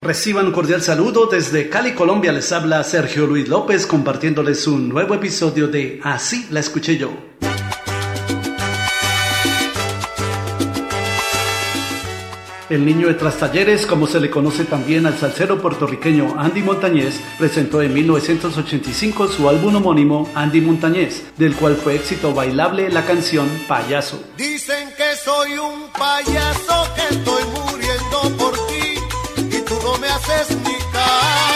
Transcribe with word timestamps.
Reciban 0.00 0.46
un 0.46 0.52
cordial 0.52 0.80
saludo 0.80 1.26
desde 1.26 1.68
Cali, 1.68 1.92
Colombia. 1.92 2.30
Les 2.30 2.52
habla 2.52 2.84
Sergio 2.84 3.26
Luis 3.26 3.48
López 3.48 3.84
compartiéndoles 3.84 4.68
un 4.68 4.88
nuevo 4.88 5.12
episodio 5.12 5.66
de 5.66 5.98
Así 6.04 6.46
la 6.50 6.60
escuché 6.60 6.96
yo. 6.96 7.10
El 12.70 12.86
niño 12.86 13.08
de 13.08 13.14
Trastalleres, 13.14 13.86
como 13.86 14.06
se 14.06 14.20
le 14.20 14.30
conoce 14.30 14.64
también 14.64 15.04
al 15.04 15.18
salsero 15.18 15.60
puertorriqueño 15.60 16.38
Andy 16.38 16.62
Montañez, 16.62 17.18
presentó 17.36 17.82
en 17.82 17.92
1985 17.92 19.26
su 19.26 19.48
álbum 19.48 19.76
homónimo 19.76 20.30
Andy 20.34 20.60
Montañez, 20.60 21.24
del 21.38 21.56
cual 21.56 21.74
fue 21.74 21.96
éxito 21.96 22.32
bailable 22.32 22.88
la 22.88 23.04
canción 23.04 23.48
Payaso. 23.66 24.22
Dicen 24.36 24.90
que 24.96 25.16
soy 25.16 25.58
un 25.58 25.88
payaso 25.98 26.67
me 30.00 30.08
haces 30.08 30.56
ni 30.58 30.74
caso. 30.92 31.47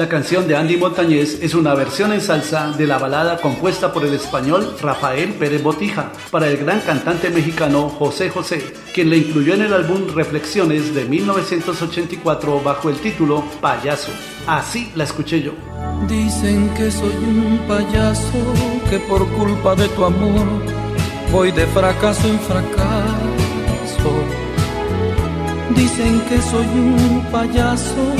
La 0.00 0.08
canción 0.08 0.48
de 0.48 0.56
Andy 0.56 0.78
Montañez 0.78 1.40
es 1.42 1.52
una 1.52 1.74
versión 1.74 2.10
en 2.14 2.22
salsa 2.22 2.70
de 2.70 2.86
la 2.86 2.96
balada 2.96 3.36
compuesta 3.36 3.92
por 3.92 4.02
el 4.02 4.14
español 4.14 4.74
Rafael 4.80 5.34
Pérez 5.34 5.62
Botija 5.62 6.10
para 6.30 6.48
el 6.48 6.56
gran 6.56 6.80
cantante 6.80 7.28
mexicano 7.28 7.90
José 7.90 8.30
José, 8.30 8.72
quien 8.94 9.10
la 9.10 9.16
incluyó 9.16 9.52
en 9.52 9.60
el 9.60 9.74
álbum 9.74 10.06
Reflexiones 10.14 10.94
de 10.94 11.04
1984 11.04 12.62
bajo 12.62 12.88
el 12.88 12.96
título 12.96 13.44
Payaso. 13.60 14.10
Así 14.46 14.90
la 14.94 15.04
escuché 15.04 15.42
yo. 15.42 15.52
Dicen 16.08 16.70
que 16.70 16.90
soy 16.90 17.12
un 17.22 17.58
payaso, 17.68 18.54
que 18.88 19.00
por 19.00 19.28
culpa 19.32 19.74
de 19.74 19.86
tu 19.88 20.02
amor 20.02 20.46
voy 21.30 21.52
de 21.52 21.66
fracaso 21.66 22.26
en 22.26 22.40
fracaso. 22.40 24.12
Dicen 25.76 26.22
que 26.22 26.40
soy 26.40 26.64
un 26.64 27.22
payaso 27.30 28.19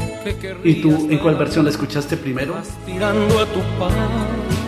¿Y 0.63 0.81
tú 0.81 1.07
en 1.09 1.17
cuál 1.19 1.35
versión 1.35 1.65
la 1.65 1.71
escuchaste 1.71 2.17
primero? 2.17 2.55
Tirando 2.85 3.39
a 3.39 3.45
tu 3.45 3.59
paso. 3.79 4.60